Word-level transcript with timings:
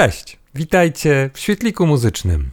Cześć, 0.00 0.38
witajcie 0.54 1.30
w 1.34 1.38
świetliku 1.38 1.86
muzycznym. 1.86 2.50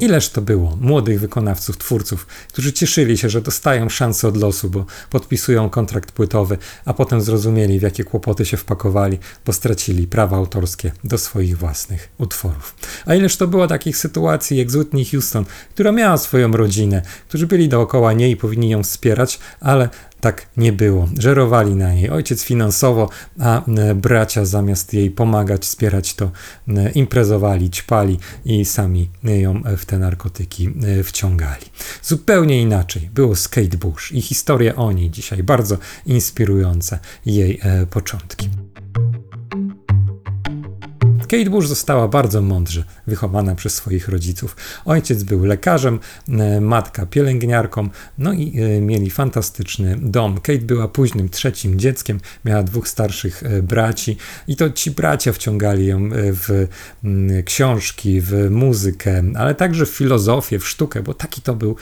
Ileż 0.00 0.28
to 0.28 0.42
było 0.42 0.76
młodych 0.80 1.20
wykonawców, 1.20 1.78
twórców, 1.78 2.26
którzy 2.26 2.72
cieszyli 2.72 3.18
się, 3.18 3.28
że 3.28 3.40
dostają 3.40 3.88
szansę 3.88 4.28
od 4.28 4.36
losu, 4.36 4.70
bo 4.70 4.84
podpisują 5.10 5.70
kontrakt 5.70 6.12
płytowy, 6.12 6.58
a 6.84 6.94
potem 6.94 7.20
zrozumieli, 7.20 7.78
w 7.78 7.82
jakie 7.82 8.04
kłopoty 8.04 8.46
się 8.46 8.56
wpakowali, 8.56 9.18
bo 9.46 9.52
stracili 9.52 10.06
prawa 10.06 10.36
autorskie 10.36 10.92
do 11.04 11.18
swoich 11.18 11.58
własnych 11.58 12.08
utworów. 12.18 12.74
A 13.06 13.14
ileż 13.14 13.36
to 13.36 13.46
było 13.46 13.66
takich 13.66 13.96
sytuacji 13.96 14.58
jak 14.58 14.70
z 14.70 14.76
Whitney 14.76 15.04
Houston, 15.04 15.44
która 15.70 15.92
miała 15.92 16.16
swoją 16.16 16.52
rodzinę, 16.52 17.02
którzy 17.28 17.46
byli 17.46 17.68
dookoła 17.68 18.12
niej 18.12 18.32
i 18.32 18.36
powinni 18.36 18.70
ją 18.70 18.82
wspierać, 18.82 19.38
ale 19.60 19.88
tak 20.20 20.46
nie 20.56 20.72
było. 20.72 21.08
Żerowali 21.18 21.74
na 21.74 21.92
niej 21.92 22.10
ojciec 22.10 22.42
finansowo, 22.44 23.10
a 23.40 23.66
e, 23.66 23.94
bracia 23.94 24.44
zamiast 24.44 24.94
jej 24.94 25.10
pomagać, 25.10 25.62
wspierać 25.62 26.14
to, 26.14 26.30
e, 26.68 26.90
imprezowali, 26.90 27.70
ćpali 27.70 28.18
i 28.44 28.64
sami 28.64 29.10
ją 29.24 29.62
w 29.76 29.84
te 29.84 29.98
narkotyki 29.98 30.68
e, 30.98 31.02
wciągali. 31.02 31.66
Zupełnie 32.02 32.62
inaczej 32.62 33.10
było 33.14 33.36
z 33.36 33.48
Kate 33.48 33.76
Bush 33.76 34.12
i 34.12 34.22
historia 34.22 34.76
o 34.76 34.92
niej 34.92 35.10
dzisiaj 35.10 35.42
bardzo 35.42 35.78
inspirująca 36.06 36.98
jej 37.26 37.60
początki. 37.90 38.48
Kate 41.28 41.50
Bush 41.50 41.66
została 41.66 42.08
bardzo 42.08 42.42
mądrze 42.42 42.84
wychowana 43.06 43.54
przez 43.54 43.74
swoich 43.74 44.08
rodziców. 44.08 44.56
Ojciec 44.84 45.22
był 45.22 45.44
lekarzem, 45.44 46.00
e, 46.28 46.60
matka 46.60 47.06
pielęgniarką, 47.06 47.88
no 48.18 48.32
i 48.32 48.60
e, 48.60 48.80
mieli 48.80 49.10
fantastyczny 49.10 49.96
dom. 50.02 50.40
Kate 50.40 50.58
była 50.58 50.88
późnym 50.88 51.28
trzecim 51.28 51.78
dzieckiem, 51.78 52.20
miała 52.44 52.62
dwóch 52.62 52.88
starszych 52.88 53.42
e, 53.42 53.62
braci 53.62 54.16
i 54.48 54.56
to 54.56 54.70
ci 54.70 54.90
bracia 54.90 55.32
wciągali 55.32 55.86
ją 55.86 56.08
w 56.12 56.66
książki, 57.44 58.20
w 58.20 58.50
muzykę, 58.50 59.22
ale 59.36 59.54
także 59.54 59.86
w 59.86 59.90
filozofię, 59.90 60.58
w 60.58 60.68
sztukę, 60.68 61.02
bo 61.02 61.14
taki 61.14 61.42
to 61.42 61.54
był 61.54 61.76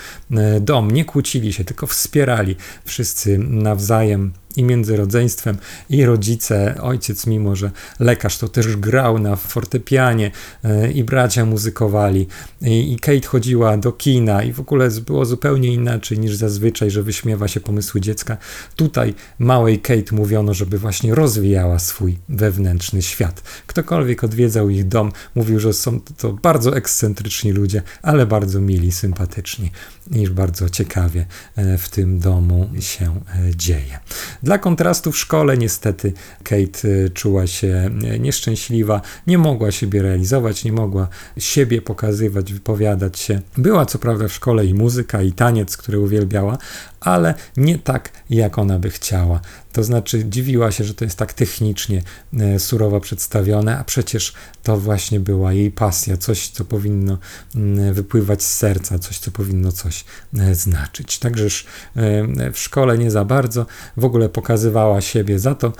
dom. 0.60 0.90
Nie 0.90 1.04
kłócili 1.04 1.52
się, 1.52 1.64
tylko 1.64 1.86
wspierali 1.86 2.56
wszyscy 2.84 3.38
nawzajem 3.38 4.32
i 4.56 4.64
między 4.64 4.96
rodzeństwem 4.96 5.56
i 5.90 6.04
rodzice. 6.04 6.74
Ojciec, 6.82 7.26
mimo 7.26 7.56
że 7.56 7.70
lekarz, 8.00 8.38
to 8.38 8.48
też 8.48 8.76
grał 8.76 9.18
na 9.18 9.36
fortepianie 9.36 10.30
e, 10.64 10.92
i 10.92 11.04
bracia 11.04 11.44
muzykowali. 11.44 12.26
I, 12.62 12.96
Kate 13.00 13.26
chodziła 13.26 13.76
do 13.76 13.92
kina 13.92 14.42
i 14.42 14.52
w 14.52 14.60
ogóle 14.60 14.90
było 14.90 15.24
zupełnie 15.24 15.74
inaczej 15.74 16.18
niż 16.18 16.36
zazwyczaj, 16.36 16.90
że 16.90 17.02
wyśmiewa 17.02 17.48
się 17.48 17.60
pomysły 17.60 18.00
dziecka. 18.00 18.36
Tutaj 18.76 19.14
małej 19.38 19.78
Kate 19.78 20.16
mówiono, 20.16 20.54
żeby 20.54 20.78
właśnie 20.78 21.14
rozwijała 21.14 21.78
swój 21.78 22.18
wewnętrzny 22.28 23.02
świat. 23.02 23.42
Ktokolwiek 23.66 24.24
odwiedzał 24.24 24.70
ich 24.70 24.88
dom, 24.88 25.12
mówił, 25.34 25.60
że 25.60 25.72
są 25.72 26.00
to 26.16 26.32
bardzo 26.32 26.76
ekscentryczni 26.76 27.52
ludzie, 27.52 27.82
ale 28.02 28.26
bardzo 28.26 28.60
mili, 28.60 28.92
sympatyczni 28.92 29.70
i 30.10 30.28
bardzo 30.28 30.68
ciekawie 30.68 31.26
e, 31.56 31.78
w 31.78 31.88
tym 31.88 32.18
domu 32.18 32.70
się 32.80 33.20
e, 33.34 33.56
dzieje. 33.56 33.98
Dla 34.46 34.58
kontrastu 34.58 35.12
w 35.12 35.18
szkole 35.18 35.58
niestety 35.58 36.12
Kate 36.42 36.88
y, 36.88 37.10
czuła 37.14 37.46
się 37.46 37.90
y, 38.14 38.18
nieszczęśliwa, 38.18 39.00
nie 39.26 39.38
mogła 39.38 39.70
siebie 39.70 40.02
realizować, 40.02 40.64
nie 40.64 40.72
mogła 40.72 41.08
siebie 41.38 41.82
pokazywać, 41.82 42.52
wypowiadać 42.52 43.18
się. 43.18 43.40
Była 43.56 43.86
co 43.86 43.98
prawda 43.98 44.28
w 44.28 44.32
szkole 44.32 44.66
i 44.66 44.74
muzyka, 44.74 45.22
i 45.22 45.32
taniec, 45.32 45.76
który 45.76 45.98
uwielbiała, 45.98 46.58
ale 47.00 47.34
nie 47.56 47.78
tak, 47.78 48.12
jak 48.30 48.58
ona 48.58 48.78
by 48.78 48.90
chciała. 48.90 49.40
To 49.72 49.84
znaczy, 49.84 50.24
dziwiła 50.24 50.72
się, 50.72 50.84
że 50.84 50.94
to 50.94 51.04
jest 51.04 51.18
tak 51.18 51.32
technicznie 51.32 52.02
e, 52.38 52.58
surowo 52.58 53.00
przedstawione, 53.00 53.78
a 53.78 53.84
przecież 53.84 54.32
to 54.62 54.76
właśnie 54.76 55.20
była 55.20 55.52
jej 55.52 55.70
pasja, 55.70 56.16
coś, 56.16 56.48
co 56.48 56.64
powinno 56.64 57.18
mm, 57.54 57.94
wypływać 57.94 58.42
z 58.42 58.56
serca, 58.56 58.98
coś, 58.98 59.18
co 59.18 59.30
powinno 59.30 59.72
coś 59.72 60.04
znaczyć. 60.52 61.18
Także 61.18 61.44
e, 61.44 62.52
w 62.52 62.58
szkole 62.58 62.98
nie 62.98 63.10
za 63.10 63.24
bardzo, 63.24 63.66
w 63.96 64.04
ogóle 64.04 64.28
pokazywała 64.36 65.00
siebie 65.00 65.38
za 65.38 65.54
to, 65.54 65.72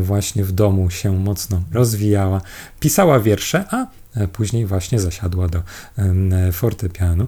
właśnie 0.00 0.44
w 0.44 0.52
domu 0.52 0.90
się 0.90 1.12
mocno 1.12 1.62
rozwijała, 1.72 2.40
pisała 2.80 3.20
wiersze, 3.20 3.64
a 3.70 3.76
E, 3.76 4.03
później 4.32 4.66
właśnie 4.66 5.00
zasiadła 5.00 5.48
do 5.48 5.62
fortepianu. 6.52 7.26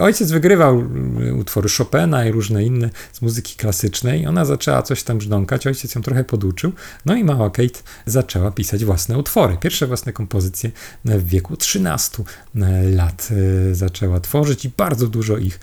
Ojciec 0.00 0.30
wygrywał 0.30 0.84
e, 1.28 1.34
utwory 1.34 1.68
Chopina 1.78 2.24
i 2.24 2.32
różne 2.32 2.64
inne 2.64 2.90
z 3.12 3.22
muzyki 3.22 3.56
klasycznej. 3.56 4.26
Ona 4.26 4.44
zaczęła 4.44 4.82
coś 4.82 5.02
tam 5.02 5.18
brzdąkać, 5.18 5.66
ojciec 5.66 5.94
ją 5.94 6.02
trochę 6.02 6.24
poduczył, 6.24 6.72
no 7.04 7.14
i 7.14 7.24
mała 7.24 7.50
Kate 7.50 7.80
zaczęła 8.06 8.50
pisać 8.50 8.84
własne 8.84 9.18
utwory. 9.18 9.56
Pierwsze 9.60 9.86
własne 9.86 10.12
kompozycje 10.12 10.70
w 11.04 11.28
wieku 11.28 11.56
13 11.56 12.22
e, 12.56 12.82
lat 12.82 13.28
zaczęła 13.72 14.20
tworzyć 14.20 14.64
i 14.64 14.70
bardzo 14.76 15.06
dużo 15.06 15.38
ich 15.38 15.60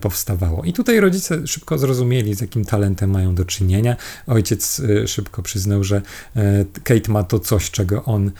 powstawało. 0.00 0.64
I 0.64 0.72
tutaj 0.72 1.00
rodzice 1.00 1.46
szybko 1.46 1.78
zrozumieli, 1.78 2.34
z 2.34 2.40
jakim 2.40 2.64
talentem 2.64 3.10
mają 3.10 3.34
do 3.34 3.44
czynienia. 3.44 3.96
Ojciec 4.26 4.82
szybko 5.06 5.42
przyznał, 5.42 5.84
że 5.84 6.02
Kate 6.84 7.12
ma 7.12 7.22
to 7.22 7.38
coś, 7.38 7.70
czego 7.70 8.04
on 8.04 8.30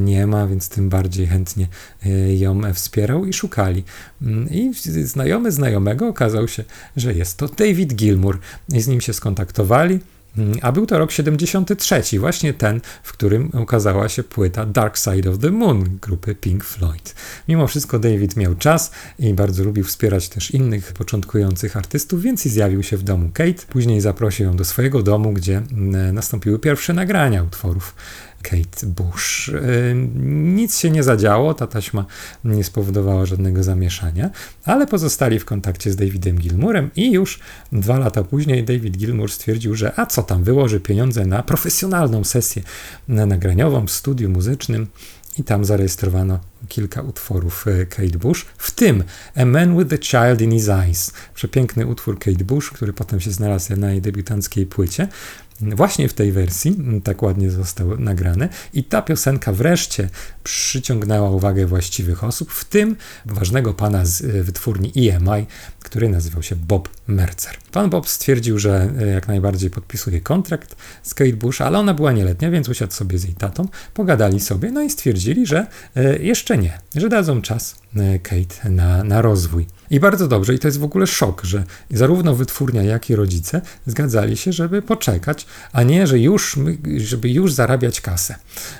nie 0.00 0.26
ma, 0.26 0.46
więc 0.46 0.68
tym 0.68 0.89
bardziej 0.90 1.26
chętnie 1.26 1.66
e, 2.06 2.34
ją 2.34 2.74
wspierał 2.74 3.26
i 3.26 3.32
szukali. 3.32 3.84
Mm, 4.22 4.48
I 4.50 4.72
znajomy 5.04 5.52
znajomego 5.52 6.08
okazał 6.08 6.48
się, 6.48 6.64
że 6.96 7.14
jest 7.14 7.36
to 7.36 7.48
David 7.48 7.94
Gilmour 7.94 8.38
i 8.72 8.80
z 8.80 8.88
nim 8.88 9.00
się 9.00 9.12
skontaktowali. 9.12 10.00
Mm, 10.38 10.58
a 10.62 10.72
był 10.72 10.86
to 10.86 10.98
rok 10.98 11.10
73, 11.12 12.02
właśnie 12.18 12.54
ten, 12.54 12.80
w 13.02 13.12
którym 13.12 13.50
ukazała 13.62 14.08
się 14.08 14.22
płyta 14.22 14.66
Dark 14.66 14.96
Side 14.96 15.30
of 15.30 15.38
the 15.38 15.50
Moon 15.50 15.98
grupy 16.02 16.34
Pink 16.34 16.64
Floyd. 16.64 17.14
Mimo 17.48 17.66
wszystko 17.66 17.98
David 17.98 18.36
miał 18.36 18.54
czas 18.54 18.90
i 19.18 19.34
bardzo 19.34 19.64
lubił 19.64 19.84
wspierać 19.84 20.28
też 20.28 20.50
innych 20.50 20.92
początkujących 20.92 21.76
artystów, 21.76 22.22
więc 22.22 22.46
i 22.46 22.48
zjawił 22.48 22.82
się 22.82 22.96
w 22.96 23.02
domu 23.02 23.30
Kate. 23.34 23.66
Później 23.68 24.00
zaprosił 24.00 24.46
ją 24.46 24.56
do 24.56 24.64
swojego 24.64 25.02
domu, 25.02 25.32
gdzie 25.32 25.56
mm, 25.56 26.14
nastąpiły 26.14 26.58
pierwsze 26.58 26.92
nagrania 26.92 27.42
utworów 27.42 27.94
Kate 28.42 28.86
Bush. 28.86 29.48
Y, 29.48 29.94
nic 30.44 30.78
się 30.78 30.90
nie 30.90 31.02
zadziało, 31.02 31.54
ta 31.54 31.66
taśma 31.66 32.04
nie 32.44 32.64
spowodowała 32.64 33.26
żadnego 33.26 33.62
zamieszania, 33.62 34.30
ale 34.64 34.86
pozostali 34.86 35.38
w 35.38 35.44
kontakcie 35.44 35.90
z 35.90 35.96
Davidem 35.96 36.36
Gilmurem 36.38 36.90
i 36.96 37.12
już 37.12 37.40
dwa 37.72 37.98
lata 37.98 38.24
później 38.24 38.64
David 38.64 38.96
Gilmour 38.96 39.32
stwierdził, 39.32 39.74
że 39.74 39.92
a 39.96 40.06
co 40.06 40.22
tam, 40.22 40.44
wyłoży 40.44 40.80
pieniądze 40.80 41.26
na 41.26 41.42
profesjonalną 41.42 42.24
sesję 42.24 42.62
nagraniową 43.08 43.86
w 43.86 43.90
studiu 43.90 44.30
muzycznym 44.30 44.86
i 45.38 45.44
tam 45.44 45.64
zarejestrowano 45.64 46.40
kilka 46.68 47.02
utworów 47.02 47.66
y, 47.66 47.86
Kate 47.86 48.18
Bush, 48.18 48.46
w 48.58 48.70
tym 48.70 49.04
A 49.34 49.44
Man 49.44 49.78
with 49.78 49.90
the 49.90 49.98
Child 49.98 50.40
in 50.40 50.50
His 50.50 50.68
Eyes, 50.68 51.12
przepiękny 51.34 51.86
utwór 51.86 52.18
Kate 52.18 52.44
Bush, 52.44 52.70
który 52.70 52.92
potem 52.92 53.20
się 53.20 53.30
znalazł 53.30 53.76
na 53.76 53.90
jej 53.90 54.00
debiutanckiej 54.00 54.66
płycie. 54.66 55.08
Właśnie 55.60 56.08
w 56.08 56.14
tej 56.14 56.32
wersji, 56.32 56.76
tak 57.04 57.22
ładnie 57.22 57.50
został 57.50 57.98
nagrany, 57.98 58.48
i 58.72 58.84
ta 58.84 59.02
piosenka 59.02 59.52
wreszcie 59.52 60.08
przyciągnęła 60.44 61.30
uwagę 61.30 61.66
właściwych 61.66 62.24
osób, 62.24 62.52
w 62.52 62.64
tym 62.64 62.96
ważnego 63.26 63.74
pana 63.74 64.04
z 64.04 64.24
e, 64.24 64.42
wytwórni 64.42 64.92
EMI, 64.96 65.46
który 65.82 66.08
nazywał 66.08 66.42
się 66.42 66.56
Bob 66.56 66.88
Mercer. 67.06 67.56
Pan 67.72 67.90
Bob 67.90 68.08
stwierdził, 68.08 68.58
że 68.58 68.90
e, 68.98 69.06
jak 69.06 69.28
najbardziej 69.28 69.70
podpisuje 69.70 70.20
kontrakt 70.20 70.76
z 71.02 71.14
Kate 71.14 71.32
Bush, 71.32 71.60
ale 71.60 71.78
ona 71.78 71.94
była 71.94 72.12
nieletnia, 72.12 72.50
więc 72.50 72.68
usiadł 72.68 72.92
sobie 72.92 73.18
z 73.18 73.24
jej 73.24 73.34
tatą, 73.34 73.68
pogadali 73.94 74.40
sobie, 74.40 74.70
no 74.70 74.82
i 74.82 74.90
stwierdzili, 74.90 75.46
że 75.46 75.66
e, 75.96 76.18
jeszcze 76.50 76.62
nie, 76.62 76.78
że 76.96 77.08
dadzą 77.08 77.42
czas 77.42 77.74
Kate 78.22 78.70
na, 78.70 79.04
na 79.04 79.22
rozwój. 79.22 79.66
I 79.90 80.00
bardzo 80.00 80.28
dobrze, 80.28 80.54
i 80.54 80.58
to 80.58 80.68
jest 80.68 80.78
w 80.78 80.84
ogóle 80.84 81.06
szok, 81.06 81.44
że 81.44 81.64
zarówno 81.90 82.34
wytwórnia, 82.34 82.82
jak 82.82 83.10
i 83.10 83.16
rodzice 83.16 83.60
zgadzali 83.86 84.36
się, 84.36 84.52
żeby 84.52 84.82
poczekać, 84.82 85.46
a 85.72 85.82
nie, 85.82 86.06
że 86.06 86.18
już, 86.18 86.58
żeby 86.96 87.30
już 87.30 87.52
zarabiać 87.52 88.00
kasę. 88.00 88.34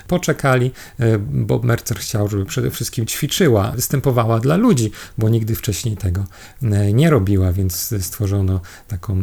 Poczekali, 0.07 0.71
e, 0.99 1.17
Bob 1.19 1.63
Mercer 1.63 1.97
chciał, 1.97 2.27
żeby 2.27 2.45
przede 2.45 2.71
wszystkim 2.71 3.05
ćwiczyła, 3.05 3.71
występowała 3.71 4.39
dla 4.39 4.55
ludzi, 4.55 4.91
bo 5.17 5.29
nigdy 5.29 5.55
wcześniej 5.55 5.97
tego 5.97 6.25
e, 6.63 6.93
nie 6.93 7.09
robiła, 7.09 7.51
więc 7.51 7.95
stworzono 7.99 8.61
taką 8.87 9.21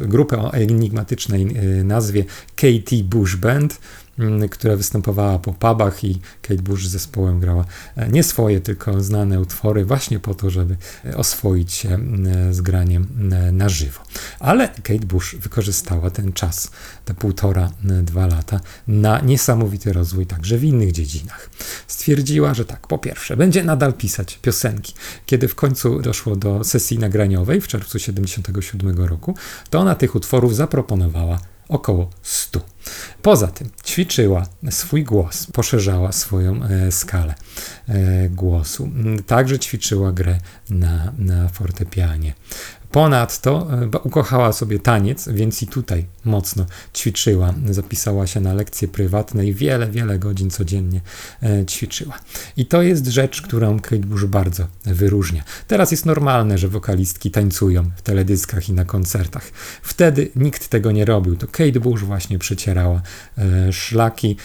grupę 0.00 0.38
o 0.38 0.52
enigmatycznej 0.52 1.42
e, 1.42 1.84
nazwie 1.84 2.24
Katie 2.56 3.04
Bush 3.04 3.36
Band 3.36 3.80
która 4.50 4.76
występowała 4.76 5.38
po 5.38 5.52
pubach 5.52 6.04
i 6.04 6.20
Kate 6.42 6.62
Bush 6.62 6.86
z 6.86 6.90
zespołem 6.90 7.40
grała 7.40 7.64
e, 7.96 8.08
nie 8.08 8.22
swoje, 8.22 8.60
tylko 8.60 9.00
znane 9.00 9.40
utwory 9.40 9.84
właśnie 9.84 10.20
po 10.20 10.34
to, 10.34 10.50
żeby 10.50 10.76
e, 11.04 11.16
oswoić 11.16 11.72
się 11.72 11.88
mm, 11.88 12.54
z 12.54 12.60
graniem 12.60 13.06
mm, 13.18 13.56
na 13.56 13.68
żywo. 13.68 14.00
Ale 14.40 14.68
Kate 14.68 15.06
Bush 15.06 15.36
wykorzystała 15.36 16.10
ten 16.10 16.32
czas, 16.32 16.70
te 17.04 17.14
półtora, 17.14 17.70
dwa 18.02 18.26
lata 18.26 18.60
na 18.88 19.20
niesamowity 19.20 19.92
rozwój 19.92 20.26
także 20.26 20.58
w 20.58 20.64
innych 20.64 20.92
dziedzinach. 20.92 21.50
Stwierdziła, 21.86 22.54
że 22.54 22.64
tak, 22.64 22.86
po 22.86 22.98
pierwsze, 22.98 23.36
będzie 23.36 23.64
nadal 23.64 23.92
pisać 23.92 24.38
piosenki. 24.42 24.94
Kiedy 25.26 25.48
w 25.48 25.54
końcu 25.54 26.00
doszło 26.00 26.36
do 26.36 26.64
sesji 26.64 26.98
nagraniowej 26.98 27.60
w 27.60 27.68
czerwcu 27.68 27.92
1977 27.98 29.06
roku, 29.06 29.34
to 29.70 29.78
ona 29.78 29.94
tych 29.94 30.14
utworów 30.14 30.56
zaproponowała 30.56 31.40
około 31.68 32.10
100. 32.22 32.60
Poza 33.22 33.46
tym 33.46 33.70
ćwiczyła 33.90 34.46
swój 34.70 35.04
głos, 35.04 35.46
poszerzała 35.52 36.12
swoją 36.12 36.64
e, 36.64 36.92
skalę 36.92 37.34
e, 37.88 38.28
głosu. 38.28 38.90
Także 39.26 39.58
ćwiczyła 39.58 40.12
grę 40.12 40.38
na, 40.70 41.12
na 41.18 41.48
fortepianie. 41.48 42.32
Ponadto 42.92 43.68
e, 43.94 43.98
ukochała 43.98 44.52
sobie 44.52 44.78
taniec, 44.78 45.28
więc 45.28 45.62
i 45.62 45.66
tutaj 45.66 46.06
mocno 46.24 46.66
ćwiczyła. 46.94 47.54
Zapisała 47.70 48.26
się 48.26 48.40
na 48.40 48.54
lekcje 48.54 48.88
prywatne 48.88 49.46
i 49.46 49.54
wiele, 49.54 49.90
wiele 49.90 50.18
godzin 50.18 50.50
codziennie 50.50 51.00
e, 51.42 51.66
ćwiczyła. 51.66 52.18
I 52.56 52.66
to 52.66 52.82
jest 52.82 53.06
rzecz, 53.06 53.42
którą 53.42 53.80
Kate 53.80 53.98
Bush 53.98 54.24
bardzo 54.24 54.66
wyróżnia. 54.84 55.44
Teraz 55.66 55.90
jest 55.90 56.06
normalne, 56.06 56.58
że 56.58 56.68
wokalistki 56.68 57.30
tańcują 57.30 57.90
w 57.96 58.02
teledyskach 58.02 58.68
i 58.68 58.72
na 58.72 58.84
koncertach. 58.84 59.50
Wtedy 59.82 60.30
nikt 60.36 60.68
tego 60.68 60.92
nie 60.92 61.04
robił. 61.04 61.36
To 61.36 61.46
Kate 61.46 61.80
Bush 61.80 62.02
właśnie 62.02 62.38
przecierała 62.38 63.02
e, 63.38 63.72
szlaki. 63.72 64.36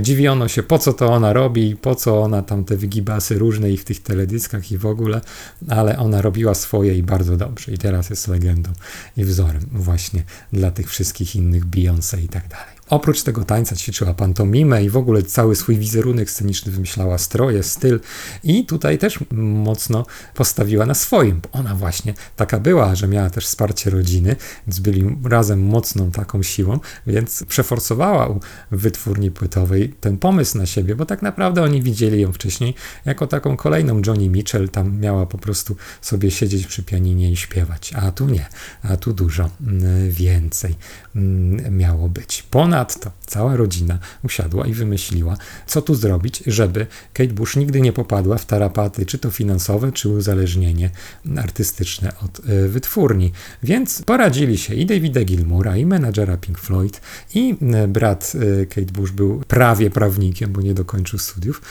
Dziwiono 0.00 0.48
się, 0.48 0.62
po 0.62 0.78
co 0.78 0.92
to 0.92 1.12
ona 1.12 1.32
robi, 1.32 1.76
po 1.76 1.94
co 1.94 2.22
ona 2.22 2.42
tam 2.42 2.64
te 2.64 2.76
wygibasy 2.76 3.38
różne 3.38 3.70
i 3.70 3.76
w 3.76 3.84
tych 3.84 4.02
teledyskach 4.02 4.72
i 4.72 4.78
w 4.78 4.86
ogóle, 4.86 5.20
ale 5.68 5.98
ona 5.98 6.22
robiła 6.22 6.54
swoje 6.54 6.94
i 6.94 7.02
bardzo 7.02 7.36
dobrze. 7.36 7.72
I 7.72 7.78
teraz 7.80 8.10
jest 8.10 8.28
legendą 8.28 8.72
i 9.16 9.24
wzorem 9.24 9.66
właśnie 9.72 10.24
dla 10.52 10.70
tych 10.70 10.90
wszystkich 10.90 11.36
innych 11.36 11.64
Beyoncé 11.64 12.22
i 12.22 12.28
tak 12.28 12.48
dalej. 12.48 12.79
Oprócz 12.90 13.22
tego 13.22 13.44
tańca 13.44 13.76
ćwiczyła 13.76 14.14
pantomimę 14.14 14.84
i 14.84 14.90
w 14.90 14.96
ogóle 14.96 15.22
cały 15.22 15.56
swój 15.56 15.76
wizerunek 15.76 16.30
sceniczny 16.30 16.72
wymyślała 16.72 17.18
stroje, 17.18 17.62
styl 17.62 18.00
i 18.44 18.66
tutaj 18.66 18.98
też 18.98 19.18
mocno 19.32 20.06
postawiła 20.34 20.86
na 20.86 20.94
swoim, 20.94 21.40
bo 21.40 21.58
ona 21.58 21.74
właśnie 21.74 22.14
taka 22.36 22.58
była, 22.58 22.94
że 22.94 23.08
miała 23.08 23.30
też 23.30 23.46
wsparcie 23.46 23.90
rodziny, 23.90 24.36
więc 24.66 24.78
byli 24.78 25.16
razem 25.24 25.62
mocną 25.62 26.10
taką 26.10 26.42
siłą, 26.42 26.78
więc 27.06 27.44
przeforsowała 27.48 28.28
u 28.28 28.40
wytwórni 28.70 29.30
płytowej 29.30 29.94
ten 30.00 30.18
pomysł 30.18 30.58
na 30.58 30.66
siebie, 30.66 30.96
bo 30.96 31.06
tak 31.06 31.22
naprawdę 31.22 31.62
oni 31.62 31.82
widzieli 31.82 32.20
ją 32.20 32.32
wcześniej 32.32 32.74
jako 33.04 33.26
taką 33.26 33.56
kolejną 33.56 34.02
Johnny 34.06 34.28
Mitchell, 34.28 34.68
tam 34.68 35.00
miała 35.00 35.26
po 35.26 35.38
prostu 35.38 35.76
sobie 36.00 36.30
siedzieć 36.30 36.66
przy 36.66 36.82
pianinie 36.82 37.32
i 37.32 37.36
śpiewać, 37.36 37.92
a 37.94 38.12
tu 38.12 38.26
nie, 38.26 38.46
a 38.82 38.96
tu 38.96 39.12
dużo 39.12 39.50
mm, 39.60 40.10
więcej 40.10 40.74
mm, 41.16 41.78
miało 41.78 42.08
być. 42.08 42.42
Ponad 42.50 42.79
Ponadto 42.80 43.10
cała 43.26 43.56
rodzina 43.56 43.98
usiadła 44.24 44.66
i 44.66 44.72
wymyśliła, 44.74 45.36
co 45.66 45.82
tu 45.82 45.94
zrobić, 45.94 46.42
żeby 46.46 46.86
Kate 47.12 47.32
Bush 47.32 47.56
nigdy 47.56 47.80
nie 47.80 47.92
popadła 47.92 48.38
w 48.38 48.46
tarapaty, 48.46 49.06
czy 49.06 49.18
to 49.18 49.30
finansowe, 49.30 49.92
czy 49.92 50.08
uzależnienie 50.08 50.90
artystyczne 51.36 52.12
od 52.24 52.38
y, 52.38 52.68
wytwórni. 52.68 53.32
Więc 53.62 54.02
poradzili 54.02 54.58
się 54.58 54.74
i 54.74 54.86
Davida 54.86 55.24
Gilmura, 55.24 55.76
i 55.76 55.86
menadżera 55.86 56.36
Pink 56.36 56.58
Floyd, 56.58 57.00
i 57.34 57.54
brat 57.88 58.32
y, 58.34 58.66
Kate 58.66 58.92
Bush 58.92 59.12
był 59.12 59.42
prawie 59.48 59.90
prawnikiem, 59.90 60.52
bo 60.52 60.60
nie 60.60 60.74
dokończył 60.74 61.18
studiów, 61.18 61.62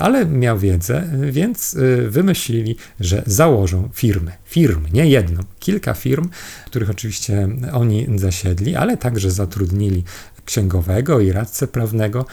ale 0.00 0.26
miał 0.26 0.58
wiedzę, 0.58 1.08
więc 1.30 1.76
wymyślili, 2.08 2.76
że 3.00 3.22
założą 3.26 3.88
firmy. 3.94 4.32
Firmy, 4.44 4.88
nie 4.92 5.06
jedną, 5.06 5.42
kilka 5.60 5.94
firm, 5.94 6.28
których 6.66 6.90
oczywiście 6.90 7.48
oni 7.72 8.06
zasiedli, 8.16 8.76
ale 8.76 8.96
także 8.96 9.30
zatrudnili 9.30 10.04
księgowego 10.48 11.20
i 11.20 11.32
radcę 11.32 11.66
prawnego 11.66 12.26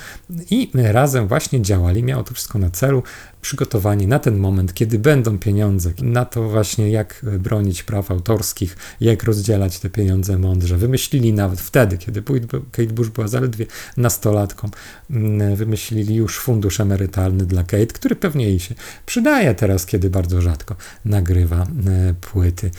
i 0.50 0.71
razem 0.73 1.27
właśnie 1.27 1.62
działali. 1.62 2.03
Miało 2.03 2.23
to 2.23 2.33
wszystko 2.33 2.59
na 2.59 2.69
celu 2.69 3.03
przygotowani 3.45 4.07
na 4.07 4.19
ten 4.19 4.38
moment, 4.38 4.73
kiedy 4.73 5.00
będą 5.00 5.39
pieniądze, 5.39 5.91
na 6.01 6.25
to 6.25 6.50
właśnie 6.50 6.89
jak 6.89 7.25
bronić 7.39 7.83
praw 7.83 8.12
autorskich, 8.12 8.77
jak 9.01 9.23
rozdzielać 9.23 9.79
te 9.79 9.89
pieniądze 9.89 10.38
mądrze. 10.38 10.77
Wymyślili 10.77 11.33
nawet 11.33 11.62
wtedy, 11.62 11.97
kiedy 11.97 12.23
Kate 12.71 12.94
Bush 12.94 13.09
była 13.09 13.27
zaledwie 13.27 13.65
nastolatką, 13.97 14.69
mm, 15.09 15.56
wymyślili 15.56 16.15
już 16.15 16.39
fundusz 16.39 16.79
emerytalny 16.79 17.45
dla 17.45 17.63
Kate, 17.63 17.85
który 17.85 18.15
pewnie 18.15 18.45
jej 18.45 18.59
się 18.59 18.75
przydaje 19.06 19.56
teraz, 19.56 19.85
kiedy 19.85 20.09
bardzo 20.09 20.41
rzadko 20.41 20.75
nagrywa 21.06 21.62
e, 21.62 22.13
płyty. 22.21 22.71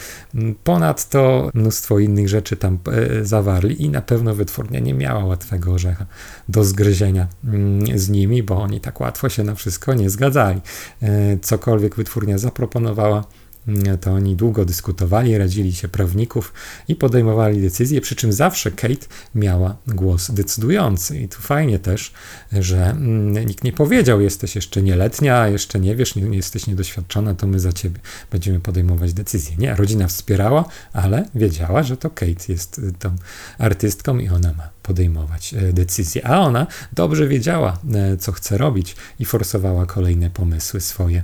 Ponadto 0.65 1.51
mnóstwo 1.55 1.99
innych 1.99 2.29
rzeczy 2.29 2.57
tam 2.57 2.79
e, 2.93 3.25
zawarli 3.25 3.83
i 3.83 3.91
na 3.91 4.03
pewno 4.03 4.35
wytwórnia 4.35 4.81
nie 4.81 4.95
miała 4.95 5.25
łatwego 5.27 5.73
orzecha 5.73 6.07
do 6.49 6.65
zgryzienia 6.65 7.27
mm, 7.45 7.99
z 7.99 8.09
nimi, 8.09 8.43
bo 8.43 8.63
oni 8.63 8.81
tak 8.81 9.01
łatwo 9.01 9.29
się 9.29 9.45
na 9.45 9.55
wszystko 9.55 9.95
nie 9.95 10.11
zgadzali. 10.11 10.61
E, 11.03 11.39
cokolwiek 11.39 11.97
wytwórnia 11.97 12.39
zaproponowała, 12.39 13.25
mm, 13.69 13.99
to 13.99 14.13
oni 14.13 14.37
długo 14.37 14.65
dyskutowali, 14.65 15.39
radzili 15.39 15.73
się 15.73 15.89
prawników 15.89 16.53
i 16.89 16.97
podejmowali 16.97 17.63
decyzje, 17.63 18.01
przy 18.01 18.17
czym 18.17 18.33
zawsze 18.33 18.71
Kate 18.71 19.07
miała 19.35 19.77
głos 19.87 20.31
decydujący. 20.31 21.19
I 21.19 21.29
tu 21.29 21.41
fajnie 21.41 21.79
też, 21.79 22.13
że 22.53 22.91
mm, 22.91 23.47
nikt 23.47 23.65
nie 23.65 23.73
powiedział, 23.73 24.21
jesteś 24.21 24.57
jeszcze 24.57 24.83
nieletnia, 24.83 25.49
jeszcze 25.49 25.81
nie 25.81 25.97
wiesz, 25.97 26.15
nie, 26.15 26.23
nie 26.23 26.37
jesteś 26.37 26.67
niedoświadczona, 26.67 27.35
to 27.35 27.47
my 27.47 27.61
za 27.61 27.73
ciebie 27.73 28.01
będziemy 28.31 28.61
podejmować 28.61 29.13
decyzje. 29.13 29.57
Nie, 29.57 29.75
rodzina 29.75 30.07
wspierała, 30.07 30.65
ale 30.93 31.29
wiedziała, 31.35 31.83
że 31.83 31.97
to 31.97 32.11
Kate 32.11 32.45
jest 32.49 32.79
y, 32.79 32.93
tą 32.99 33.17
artystką 33.59 34.19
i 34.19 34.29
ona 34.29 34.53
ma 34.53 34.76
podejmować 34.87 35.55
e, 35.55 35.73
decyzje. 35.73 36.27
A 36.27 36.41
ona 36.41 36.67
dobrze 36.93 37.29
wiedziała, 37.29 37.79
e, 37.95 38.17
co 38.17 38.33
chce 38.33 38.59
robić 38.59 38.97
i 39.19 39.25
forsowała 39.25 39.87
kolejne 39.87 40.31
pomysły 40.31 40.81
swoje 40.81 41.19
e, 41.19 41.23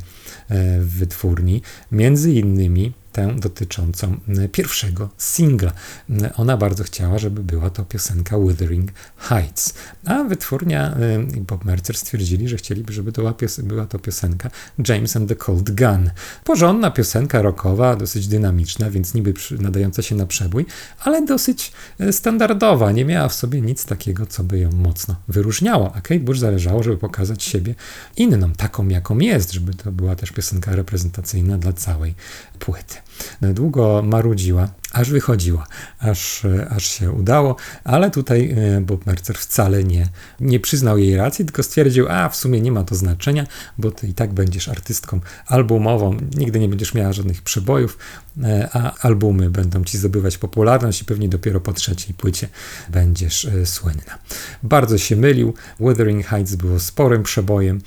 w 0.81 0.89
wytwórni. 0.89 1.63
Między 1.93 2.33
innymi 2.33 2.93
tę 3.13 3.35
dotyczącą 3.37 4.21
pierwszego 4.53 5.09
singla. 5.19 5.73
Ona 6.37 6.57
bardzo 6.57 6.85
chciała, 6.85 7.19
żeby 7.19 7.43
była 7.43 7.71
to 7.71 7.85
piosenka 7.85 8.39
Withering 8.39 8.91
Heights, 9.17 9.75
a 10.07 10.25
wytwórnia 10.25 10.97
i 11.37 11.41
Bob 11.41 11.65
Mercer 11.65 11.97
stwierdzili, 11.97 12.49
że 12.49 12.57
chcieliby, 12.57 12.93
żeby 12.93 13.13
to 13.13 13.35
była 13.59 13.87
to 13.87 13.99
piosenka 13.99 14.51
James 14.89 15.17
and 15.17 15.29
the 15.29 15.37
Cold 15.37 15.71
Gun. 15.71 16.11
Porządna 16.45 16.91
piosenka 16.91 17.43
rockowa, 17.43 17.97
dosyć 17.97 18.29
dynamiczna, 18.29 18.91
więc 18.91 19.15
niby 19.15 19.35
nadająca 19.59 20.03
się 20.03 20.15
na 20.15 20.27
przebój, 20.27 20.67
ale 21.05 21.27
dosyć 21.27 21.73
standardowa. 22.11 22.93
Nie 22.93 23.05
miała 23.05 23.29
w 23.29 23.35
sobie 23.35 23.61
nic 23.61 23.85
takiego, 23.85 24.27
co 24.27 24.45
by 24.45 24.59
ją 24.59 24.73
mocno 24.73 25.17
wyróżniało, 25.29 25.93
a 25.95 26.01
Kate 26.01 26.21
Bush 26.21 26.39
zależało, 26.39 26.83
żeby 26.83 26.99
pokazać 26.99 27.43
siebie 27.43 27.75
inną, 28.17 28.53
taką 28.53 28.89
jaką 28.89 29.19
jest, 29.19 29.53
żeby 29.53 29.75
to 29.75 29.93
była 29.93 30.17
też 30.17 30.31
piosenka 30.31 30.77
reprezentacyjna 30.77 31.59
dla 31.59 31.73
całej 31.73 32.15
płyty. 32.59 32.95
Długo 33.41 34.03
marudziła, 34.05 34.69
aż 34.93 35.11
wychodziła, 35.11 35.67
aż, 35.99 36.47
aż 36.71 36.85
się 36.85 37.11
udało, 37.11 37.57
ale 37.85 38.11
tutaj 38.11 38.55
e, 38.57 38.81
Bob 38.81 39.07
Mercer 39.07 39.39
wcale 39.39 39.85
nie, 39.85 40.09
nie 40.41 40.61
przyznał 40.61 40.99
jej 40.99 41.17
racji, 41.17 41.45
tylko 41.45 41.63
stwierdził, 41.63 42.07
a 42.09 42.29
w 42.29 42.37
sumie 42.37 42.61
nie 42.61 42.73
ma 42.73 42.85
to 42.85 42.95
znaczenia, 42.95 43.47
bo 43.79 43.91
ty 43.91 44.09
i 44.09 44.15
tak 44.15 44.33
będziesz 44.33 44.69
artystką 44.69 45.21
albumową, 45.47 46.17
nigdy 46.37 46.59
nie 46.59 46.69
będziesz 46.69 46.95
miała 46.95 47.13
żadnych 47.13 47.43
przebojów, 47.43 47.99
e, 48.43 48.69
a 48.73 48.95
albumy 49.01 49.51
będą 49.51 49.85
ci 49.85 49.99
zdobywać 49.99 50.39
popularność 50.39 51.03
i 51.03 51.05
pewnie 51.05 51.29
dopiero 51.29 51.61
po 51.61 51.73
trzeciej 51.73 52.15
płycie 52.15 52.49
będziesz 52.89 53.45
e, 53.45 53.67
słynna. 53.67 54.19
Bardzo 54.63 54.99
się 54.99 55.17
mylił, 55.17 55.55
Wuthering 55.81 56.27
Heights 56.27 56.55
było 56.55 56.81
sporym 56.81 57.23
przebojem, 57.23 57.81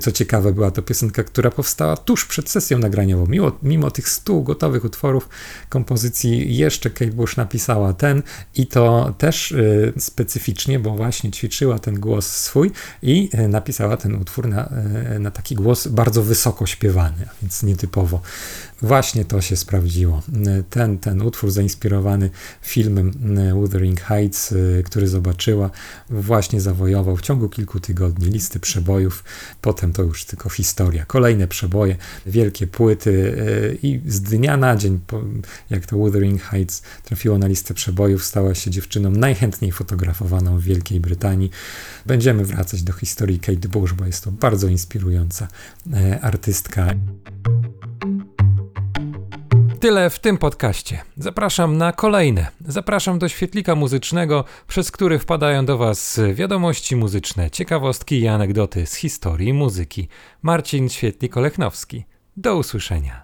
co 0.00 0.12
ciekawe 0.12 0.52
była 0.52 0.70
to 0.70 0.82
piosenka, 0.82 1.24
która 1.24 1.50
powstała 1.50 1.96
tuż 1.96 2.24
przed 2.26 2.50
sesją 2.50 2.78
nagraniową, 2.78 3.26
mimo, 3.26 3.52
mimo 3.62 3.90
tych 3.90 4.08
stu 4.08 4.42
gotowych 4.42 4.84
utworów 4.84 5.28
kompozycji 5.68 6.43
jeszcze 6.44 6.90
Kate 6.90 7.10
Bush 7.10 7.36
napisała 7.36 7.92
ten 7.92 8.22
i 8.54 8.66
to 8.66 9.14
też 9.18 9.52
y, 9.52 9.92
specyficznie, 9.98 10.78
bo 10.78 10.90
właśnie 10.90 11.30
ćwiczyła 11.30 11.78
ten 11.78 12.00
głos 12.00 12.26
swój 12.26 12.70
i 13.02 13.30
y, 13.34 13.48
napisała 13.48 13.96
ten 13.96 14.14
utwór 14.14 14.48
na, 14.48 14.68
y, 15.16 15.18
na 15.18 15.30
taki 15.30 15.54
głos 15.54 15.88
bardzo 15.88 16.22
wysoko 16.22 16.66
śpiewany, 16.66 17.26
a 17.28 17.32
więc 17.42 17.62
nietypowo 17.62 18.20
Właśnie 18.82 19.24
to 19.24 19.40
się 19.40 19.56
sprawdziło. 19.56 20.22
Ten, 20.70 20.98
ten 20.98 21.22
utwór 21.22 21.50
zainspirowany 21.50 22.30
filmem 22.62 23.12
Wuthering 23.52 24.00
Heights, 24.00 24.54
który 24.84 25.08
zobaczyła, 25.08 25.70
właśnie 26.10 26.60
zawojował 26.60 27.16
w 27.16 27.20
ciągu 27.20 27.48
kilku 27.48 27.80
tygodni 27.80 28.26
listy 28.26 28.60
przebojów. 28.60 29.24
Potem 29.60 29.92
to 29.92 30.02
już 30.02 30.24
tylko 30.24 30.48
historia. 30.48 31.04
Kolejne 31.04 31.48
przeboje, 31.48 31.96
wielkie 32.26 32.66
płyty 32.66 33.36
i 33.82 34.00
z 34.06 34.20
dnia 34.20 34.56
na 34.56 34.76
dzień, 34.76 35.00
jak 35.70 35.86
to 35.86 35.96
Wuthering 36.34 36.42
Heights 36.42 36.82
trafiło 37.02 37.38
na 37.38 37.46
listę 37.46 37.74
przebojów, 37.74 38.24
stała 38.24 38.54
się 38.54 38.70
dziewczyną 38.70 39.10
najchętniej 39.10 39.72
fotografowaną 39.72 40.58
w 40.58 40.62
Wielkiej 40.62 41.00
Brytanii. 41.00 41.50
Będziemy 42.06 42.44
wracać 42.44 42.82
do 42.82 42.92
historii 42.92 43.38
Kate 43.38 43.68
Bush, 43.68 43.92
bo 43.92 44.06
jest 44.06 44.24
to 44.24 44.30
bardzo 44.30 44.68
inspirująca 44.68 45.48
artystka. 46.22 46.86
Tyle 49.80 50.10
w 50.10 50.18
tym 50.18 50.38
podcaście. 50.38 51.02
Zapraszam 51.16 51.76
na 51.76 51.92
kolejne. 51.92 52.46
Zapraszam 52.66 53.18
do 53.18 53.28
świetlika 53.28 53.74
muzycznego, 53.74 54.44
przez 54.68 54.90
który 54.90 55.18
wpadają 55.18 55.66
do 55.66 55.78
Was 55.78 56.20
wiadomości 56.34 56.96
muzyczne, 56.96 57.50
ciekawostki 57.50 58.20
i 58.20 58.28
anegdoty 58.28 58.86
z 58.86 58.94
historii 58.94 59.52
muzyki. 59.52 60.08
Marcin 60.42 60.88
Świetlik-Olechnowski. 60.88 62.02
Do 62.36 62.56
usłyszenia. 62.56 63.23